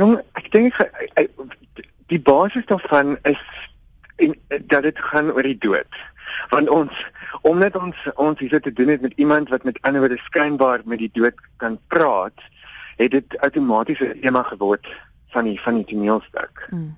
[0.00, 0.78] Jong, ek dink
[2.12, 3.42] die basis daarvan is
[4.22, 4.34] en
[4.70, 6.00] dat dit gaan oor die dood.
[6.52, 7.04] Want ons
[7.42, 10.98] omdat ons ons hier te doen het met iemand wat met ander woorde skynbaar met
[10.98, 12.38] die dood kan praat,
[12.96, 14.86] het dit outomaties 'n tema geword
[15.28, 16.66] van die van die toneelstuk.
[16.70, 16.96] Hmm.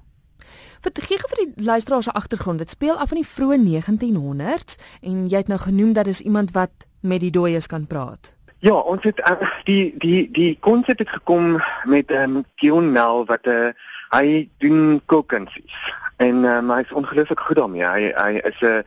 [0.80, 2.58] Vergee vir die luisteraars se agtergrond.
[2.58, 6.52] Dit speel af in die vroeë 1900s en jy het nou genoem dat dis iemand
[6.52, 6.70] wat
[7.00, 8.34] met die dooies kan praat.
[8.64, 13.26] Ja, ons het uh, die die die konsep het gekom met ehm um, Gion Nel
[13.28, 13.74] wat 'n uh, eh,
[14.10, 15.74] hy doen kookkunsies.
[16.16, 17.84] En um, hy is ongelooflik goed daarmee.
[17.84, 18.84] Hy hy is 'n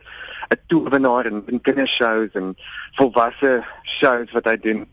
[0.50, 2.56] 'n toewenaar in, in kindershows en
[2.98, 4.88] volwasse shows wat hy doen.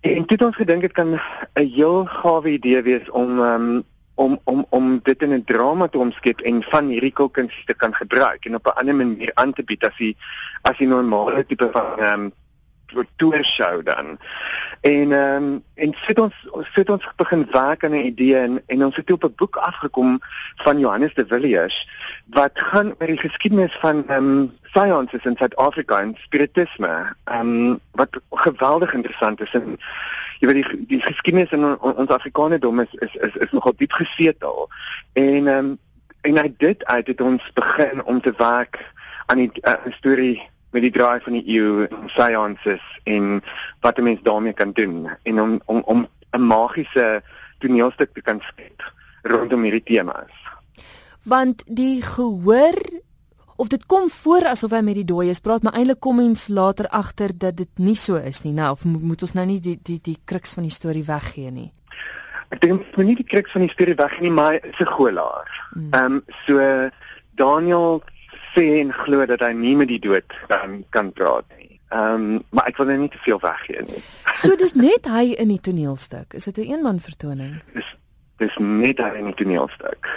[0.00, 1.20] En dit ons gedink dit kan 'n
[1.54, 3.84] heel gawe idee wees om um,
[4.14, 7.94] om om om dit in 'n drama te omskep en van hierdie kookkunsies te kan
[7.94, 10.16] gebruik en op 'n ander manier aan te bied as die
[10.62, 12.32] as die normale tipe van ehm um,
[13.16, 14.18] tour show dan.
[14.80, 16.34] En ehm um, en sit ons
[16.72, 20.18] sit ons begin werk aan 'n idee en en ons het op 'n boek afgekom
[20.56, 21.88] van Johannes de Villiers
[22.26, 27.14] wat gaan oor die geskiedenis van ehm um, sciences in Suid-Afrika en spiritisme.
[27.24, 29.78] Ehm um, wat geweldig interessant is en
[30.38, 33.92] jy weet die die geskiedenis in on, ons Afrikanerdom is is is is nogal diep
[33.92, 34.68] gesetel.
[35.12, 35.78] En ehm um,
[36.20, 38.92] en uit dit uit het ons begin om te werk
[39.26, 40.42] aan die uh, storie
[40.76, 43.40] met die draai van die eeu en seances en
[43.80, 47.22] wat 'n mens daarmee kan doen en om om om 'n magiese
[47.58, 50.34] toneelstuk te kan skep rondom hierdie temas.
[51.22, 52.76] Want die gehoor
[53.56, 56.88] of dit kom voor asof hy met die dooies praat, maar eintlik kom mens later
[56.88, 58.52] agter dat dit nie so is nie.
[58.52, 61.72] Nou of moet ons nou nie die die die kruks van die storie weggee nie.
[62.48, 64.92] Ek dink mens moet nie die kruks van die storie weggee nie, maar is 'n
[64.98, 65.48] golaar.
[65.72, 65.88] Hmm.
[65.90, 66.90] Ehm um, so
[67.34, 68.02] Daniel
[68.56, 71.80] sê en glo dat hy nie met die dood kan kan praat nie.
[71.94, 74.02] Ehm um, maar ek wil net nie te veel weggee nie.
[74.42, 76.34] So dis net hy in die toneelstuk.
[76.34, 77.60] Is dit 'n eenman vertoning?
[77.74, 77.94] Dis
[78.38, 80.08] dis net hy in die toneelstuk.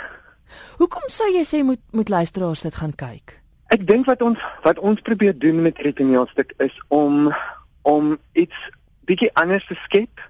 [0.80, 3.38] Hoekom sou jy sê moet moet luisteraars dit gaan kyk?
[3.70, 7.34] Ek dink wat ons wat ons probeer doen met hierdie toneelstuk is om
[7.82, 8.58] om iets
[9.06, 10.22] bietjie anders te skep.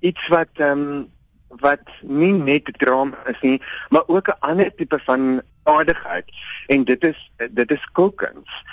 [0.00, 1.08] Iets wat ehm um,
[1.60, 3.58] wat nie net drama is nie,
[3.90, 6.30] maar ook 'n ander tipe van aardigheid
[6.66, 8.64] en dit is dit is kookkuns.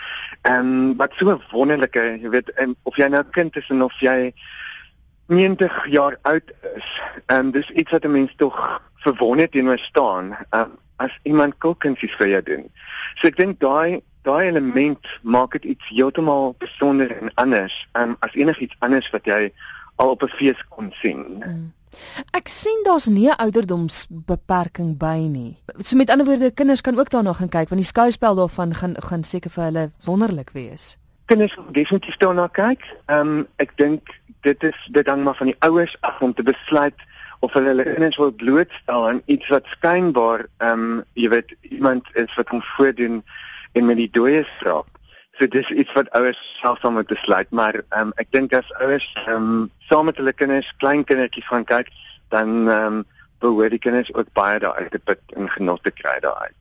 [0.41, 3.99] Ehm um, wat so wonderlike, jy weet, en of jy nou kind is en of
[3.99, 4.33] jy
[5.27, 10.33] 90 jaar oud is, ehm um, dis iets wat 'n mens tog verwonder teenoor staan,
[10.49, 12.69] ehm um, as iemand kookkunsies vir jou doen.
[13.15, 18.33] So ek dink daai daai element maak dit iets heeltemal besonder en anders, um, as
[18.33, 19.51] enigiets anders wat jy
[19.95, 21.23] al op 'n fees kon sien.
[21.37, 21.73] Mm.
[22.35, 25.57] Ek sien daar's nie 'n ouderdomsbeperking by nie.
[25.79, 28.95] So met ander woorde, kinders kan ook daarna gaan kyk want die skouspel daarvan gaan
[29.01, 30.97] gaan seker vir hulle wonderlik wees.
[31.25, 32.81] Kinders kan definitief daarna kyk.
[33.05, 34.01] Ehm um, ek dink
[34.41, 36.99] dit is dit hang maar van die ouers af om te besluit
[37.39, 42.03] of hulle hulle kinders wil blootstel aan iets wat skynbaar ehm um, jy weet iemand
[42.13, 43.23] is wat hom voordoen
[43.71, 44.96] en met die dooies raak.
[45.37, 48.71] So dis iets wat ouers self sal moet besluit, maar ehm um, ek dink as
[48.81, 51.91] ouers ehm um, saam met hulle kinders, klein kindertjies gaan kyk,
[52.33, 53.03] dan ehm um,
[53.45, 56.56] behoort die kinders ook baie daar uit te put en genot te kry daaruit.